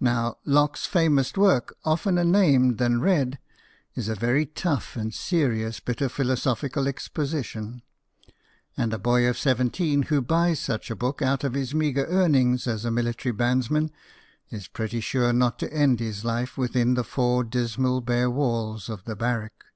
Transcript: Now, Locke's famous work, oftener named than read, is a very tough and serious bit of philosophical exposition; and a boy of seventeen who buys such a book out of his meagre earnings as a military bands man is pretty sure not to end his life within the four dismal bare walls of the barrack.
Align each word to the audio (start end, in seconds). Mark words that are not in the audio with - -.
Now, 0.00 0.38
Locke's 0.44 0.84
famous 0.84 1.36
work, 1.36 1.76
oftener 1.84 2.24
named 2.24 2.78
than 2.78 3.00
read, 3.00 3.38
is 3.94 4.08
a 4.08 4.16
very 4.16 4.46
tough 4.46 4.96
and 4.96 5.14
serious 5.14 5.78
bit 5.78 6.00
of 6.00 6.10
philosophical 6.10 6.88
exposition; 6.88 7.82
and 8.76 8.92
a 8.92 8.98
boy 8.98 9.28
of 9.28 9.38
seventeen 9.38 10.02
who 10.10 10.20
buys 10.22 10.58
such 10.58 10.90
a 10.90 10.96
book 10.96 11.22
out 11.22 11.44
of 11.44 11.54
his 11.54 11.72
meagre 11.72 12.06
earnings 12.06 12.66
as 12.66 12.84
a 12.84 12.90
military 12.90 13.32
bands 13.32 13.70
man 13.70 13.92
is 14.50 14.66
pretty 14.66 14.98
sure 15.00 15.32
not 15.32 15.60
to 15.60 15.72
end 15.72 16.00
his 16.00 16.24
life 16.24 16.58
within 16.58 16.94
the 16.94 17.04
four 17.04 17.44
dismal 17.44 18.00
bare 18.00 18.30
walls 18.32 18.88
of 18.88 19.04
the 19.04 19.14
barrack. 19.14 19.66